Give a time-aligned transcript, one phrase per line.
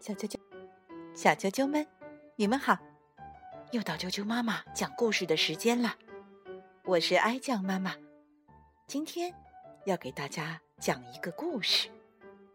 [0.00, 0.38] 小啾啾，
[1.14, 1.86] 小啾啾们，
[2.36, 2.78] 你们好！
[3.72, 5.96] 又到啾啾妈妈讲故事的时间了。
[6.84, 7.94] 我是哀酱妈妈，
[8.86, 9.32] 今天
[9.84, 11.88] 要给大家讲一个故事，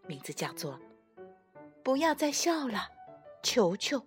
[0.08, 0.80] 名字叫做
[1.84, 2.90] 《不要再笑了，
[3.44, 4.00] 球球》。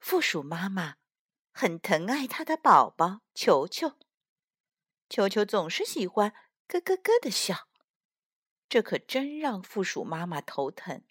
[0.00, 0.96] 负鼠妈妈
[1.52, 3.92] 很疼爱她的宝宝球球，
[5.08, 6.32] 球球总是喜欢。
[6.66, 7.68] 咯咯咯的笑，
[8.68, 11.04] 这可真让负鼠妈妈头疼。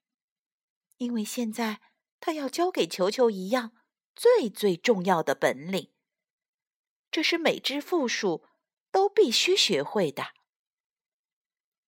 [0.98, 1.81] 因为现在
[2.20, 3.76] 他要教给球球一样
[4.16, 5.93] 最最重要的本领，
[7.12, 8.48] 这是每只负鼠
[8.91, 10.34] 都必须学会的。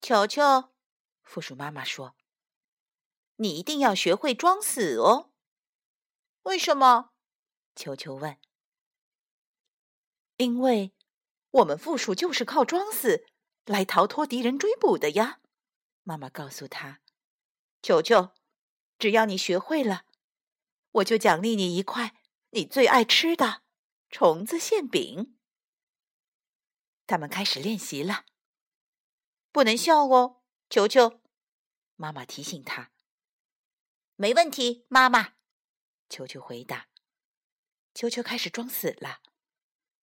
[0.02, 0.74] 球球，
[1.24, 2.16] 负鼠妈妈说
[3.38, 5.32] ：“你一定要学会装死哦。”
[6.44, 7.12] 为什么？
[7.76, 8.38] 球球问。
[10.38, 10.94] 因为
[11.52, 13.26] 我们负鼠就是靠装死。
[13.66, 15.42] 来逃脱敌人追捕的呀！
[16.04, 17.02] 妈妈告诉他
[17.82, 18.32] ：“球球，
[19.00, 20.06] 只要你学会了，
[20.92, 22.16] 我就奖励你一块
[22.52, 23.64] 你最爱吃的
[24.10, 25.36] 虫子馅饼。”
[27.08, 28.26] 他们开始练习了，
[29.52, 31.22] 不能笑哦，球球。
[31.96, 32.92] 妈妈提醒他
[34.16, 35.34] ：“没问题，妈妈。”
[36.10, 36.88] 球球回答。
[37.96, 39.22] 球球开始装死了，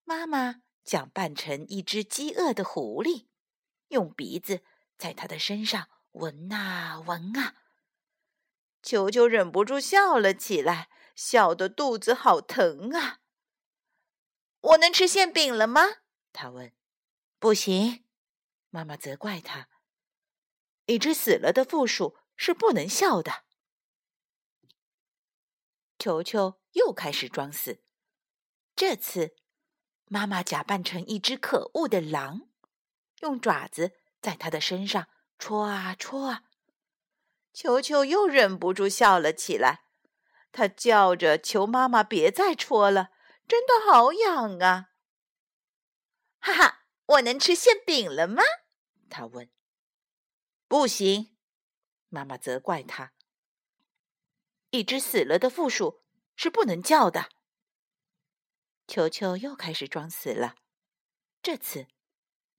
[0.02, 3.26] 妈妈假扮成一只饥饿的狐狸。
[3.92, 4.62] 用鼻子
[4.98, 7.54] 在他的身上闻啊闻啊，
[8.82, 13.20] 球球忍不住笑了起来，笑得肚子好疼啊！
[14.60, 15.82] 我能吃馅饼了吗？
[16.32, 16.72] 他问。
[17.38, 18.04] 不行，
[18.70, 19.68] 妈妈责怪他。
[20.86, 23.44] 一只死了的负鼠是不能笑的。
[25.98, 27.82] 球球又开始装死，
[28.74, 29.36] 这次
[30.06, 32.51] 妈妈假扮成一只可恶的狼。
[33.22, 36.44] 用爪子在他的身上戳啊戳啊，
[37.52, 39.84] 球球又忍不住笑了起来。
[40.52, 43.10] 他叫着求妈妈别再戳了，
[43.48, 44.90] 真的好痒啊！
[46.40, 48.42] 哈哈，我能吃馅饼了吗？
[49.08, 49.50] 他问。
[50.68, 51.36] 不行，
[52.08, 53.14] 妈妈责怪他。
[54.70, 56.02] 一只死了的负鼠
[56.36, 57.30] 是不能叫的。
[58.86, 60.56] 球球又开始装死了，
[61.40, 61.86] 这次。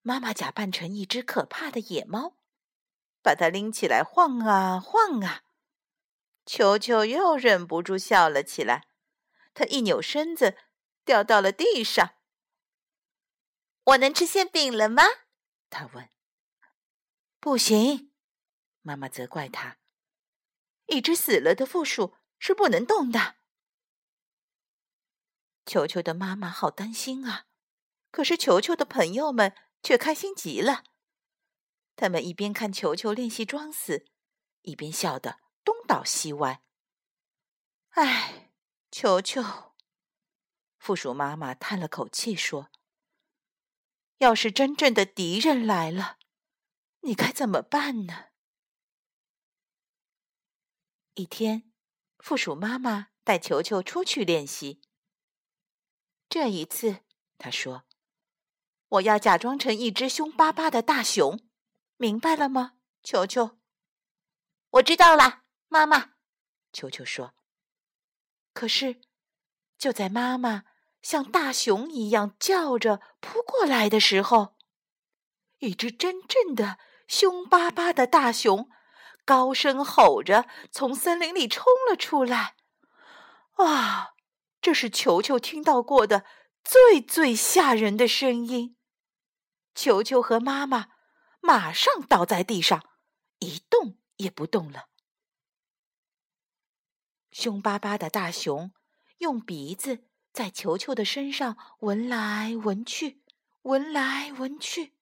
[0.06, 2.36] 妈妈假扮成一只可怕的野猫，
[3.22, 5.44] 把它拎起来晃啊晃啊。
[6.46, 8.86] 球球又忍不住笑了起来，
[9.54, 10.58] 他一扭身子，
[11.06, 12.16] 掉到了地上。
[13.86, 15.04] 我能吃馅饼了吗？
[15.70, 16.10] 他问。
[17.40, 18.12] 不行，
[18.82, 19.78] 妈妈责怪他。
[20.88, 23.36] 一只死了的负鼠是不能动的。
[25.66, 27.46] 球球的妈妈好担心啊，
[28.12, 29.56] 可是球球的朋友们。
[29.84, 30.86] 却开心极了。
[31.96, 34.08] 他们一边看球球练习装死，
[34.62, 36.64] 一边笑得东倒西歪。
[37.90, 38.52] 唉，
[38.90, 39.44] 球球，
[40.80, 42.72] 负鼠妈妈叹了口气说
[44.18, 46.18] ：“要是真正的敌人来了，
[47.02, 48.30] 你该怎么办呢？”
[51.14, 51.72] 一天，
[52.18, 54.82] 负鼠妈妈带球球出去练习。
[56.28, 57.04] 这一次，
[57.38, 57.84] 他说。
[58.94, 61.40] 我要假装成一只凶巴巴的大熊，
[61.98, 63.58] 明白了吗，球球？
[64.70, 66.12] 我知道了，妈妈。
[66.72, 67.34] 球球说。
[68.54, 69.02] 可是，
[69.80, 70.66] 就在妈妈
[71.02, 74.56] 像大熊一样叫着扑过来的时候，
[75.58, 76.78] 一只真正的
[77.08, 78.70] 凶巴巴的大熊
[79.26, 82.56] 高声吼着从森林里冲了出来。
[83.54, 84.14] 啊，
[84.62, 86.26] 这是球球听到过的
[86.64, 88.78] 最最吓人的声音。
[89.76, 90.90] 球球和妈妈
[91.42, 92.84] 马上倒在地上，
[93.40, 94.90] 一动也不动了。
[97.32, 98.72] 凶巴巴的大熊
[99.18, 103.24] 用鼻子在球球的身上闻来闻去，
[103.64, 104.94] 闻来闻去。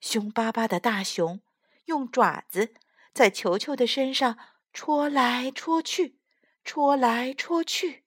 [0.00, 1.40] 凶巴巴的大熊
[1.84, 2.74] 用爪子
[3.14, 4.36] 在球球的身上
[4.72, 6.18] 戳来戳去，
[6.64, 8.04] 戳来戳去。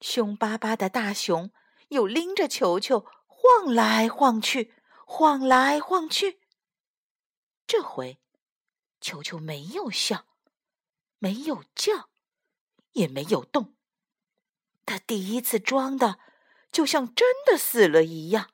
[0.00, 1.50] 凶巴巴的大熊
[1.88, 3.04] 又拎着球球。
[3.46, 4.72] 晃来晃去，
[5.04, 6.40] 晃来晃去。
[7.66, 8.18] 这回，
[9.02, 10.24] 球球没有笑，
[11.18, 12.08] 没有叫，
[12.92, 13.74] 也没有动。
[14.86, 16.18] 他第一次装的，
[16.72, 18.50] 就像真的死了一样。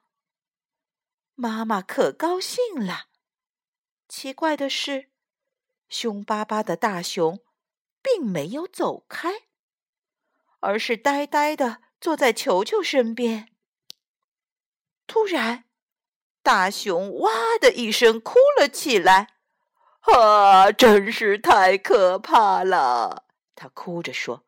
[1.36, 3.06] 妈妈可高兴了。
[4.08, 5.12] 奇怪的是，
[5.88, 7.44] 凶巴巴的大熊
[8.02, 9.44] 并没有走开，
[10.58, 13.54] 而是呆呆的坐在球球身边。
[15.10, 15.64] 突然，
[16.40, 17.30] 大熊哇
[17.60, 19.26] 的一声哭了起来。
[20.02, 23.24] 啊，真是太可怕了！
[23.56, 24.44] 他哭着说：“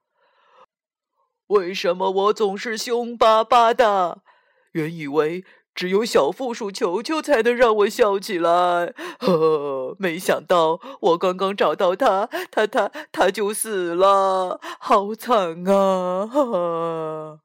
[1.48, 4.22] 为什么我总是凶巴巴的？
[4.70, 5.44] 原以为
[5.74, 17.40] 只有小负鼠球球才能让我笑起来，呵，没想到我刚刚找到他，他他他就死了，好惨啊！”哈。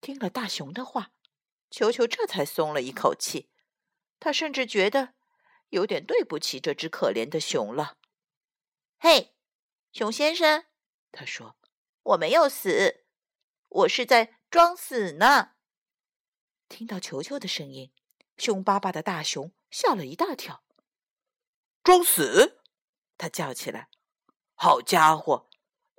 [0.00, 1.10] 听了大熊的话，
[1.70, 3.50] 球球这才松了一口气。
[4.18, 5.14] 他甚至觉得。
[5.70, 7.98] 有点对不起这只可怜的熊了。
[8.98, 9.34] 嘿，
[9.92, 10.64] 熊先生，
[11.12, 11.58] 他说
[12.02, 13.04] ：“我没有死，
[13.68, 15.56] 我是在装死呢。”
[16.70, 17.92] 听到球球的声音，
[18.38, 20.64] 凶巴巴的大熊吓了一大跳。
[21.84, 22.62] “装死！”
[23.18, 23.90] 他叫起来
[24.56, 25.50] ，“好家伙，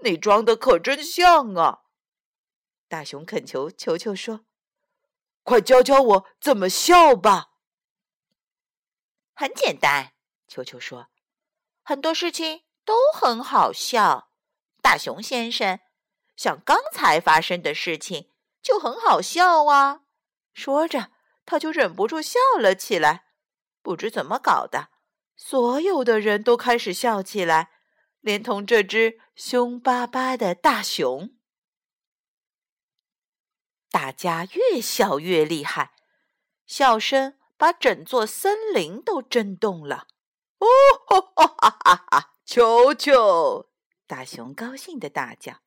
[0.04, 1.83] 你装的可真像啊！”
[2.89, 4.48] 大熊恳求球球说
[5.49, 7.47] ：“快教教我怎么笑吧。”
[9.33, 10.13] 很简单，
[10.47, 11.07] 球球说
[11.81, 14.29] ：“很多事情都很好笑。”
[14.81, 15.79] 大熊先生，
[16.35, 18.29] 像刚才发生的事情
[18.61, 20.01] 就很好笑啊！
[20.53, 21.11] 说着，
[21.45, 23.25] 他就忍不住笑了起来。
[23.81, 24.89] 不知怎么搞的，
[25.35, 27.71] 所有的人都开始笑起来，
[28.19, 31.31] 连同这只凶巴巴的大熊。
[33.89, 35.94] 大家越笑越厉害，
[36.65, 37.36] 笑声。
[37.59, 40.07] 把整座森林都震动了！
[40.59, 40.65] 哦，
[41.06, 42.33] 哈哈哈哈！
[42.45, 43.69] 球球，
[44.07, 45.59] 大熊高兴的大叫：“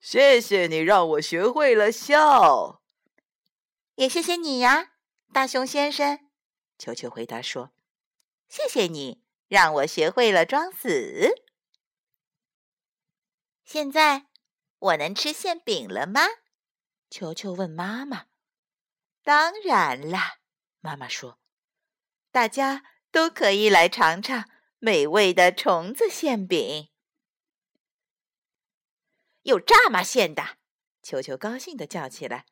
[0.00, 2.80] 谢谢你让我学会了笑。”
[3.98, 4.92] 也谢谢你呀，
[5.32, 6.30] 大熊先生。
[6.78, 7.72] 球球回答说
[8.48, 11.42] ：“谢谢你让我学会了装死。”
[13.66, 14.26] 现在
[14.78, 16.20] 我能吃馅饼了吗？
[17.12, 18.28] 球球问妈妈。
[19.22, 20.38] “当然啦。”
[20.80, 21.38] 妈妈说
[22.32, 24.48] ：“大家都可以来尝尝
[24.78, 26.90] 美味的虫子馅饼，
[29.42, 30.56] 有蚱蜢馅的。”
[31.04, 32.46] 球球高兴的叫起来：“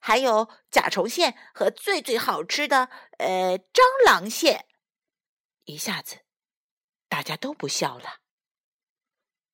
[0.00, 2.88] 还有甲虫馅和最最好吃的
[3.18, 4.66] 呃蟑螂馅。”
[5.64, 6.20] 一下子，
[7.06, 8.20] 大家都不笑了。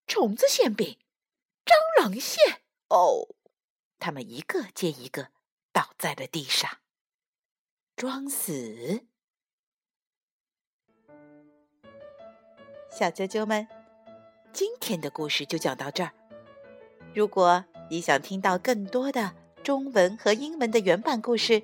[0.06, 1.00] 虫子馅饼、
[1.64, 3.34] 蟑螂馅，哦，
[3.98, 5.28] 他们一个接一个
[5.72, 6.70] 倒在了地上。
[7.96, 9.06] 装死，
[12.90, 13.66] 小啾啾们，
[14.52, 16.12] 今天的故事就讲到这儿。
[17.14, 21.62] 如果你想听到更多的中文和英文的原版故事，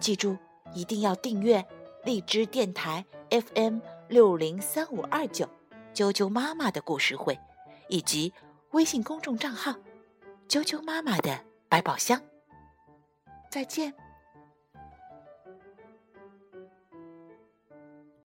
[0.00, 0.36] 记住
[0.74, 1.64] 一定要订阅
[2.04, 3.78] 荔枝电台 FM
[4.08, 5.48] 六零三五二九
[5.94, 7.38] 啾啾妈妈的故事会，
[7.88, 8.32] 以及
[8.72, 9.76] 微信公众账号
[10.48, 12.20] 啾啾妈妈的百宝箱。
[13.50, 14.07] 再见。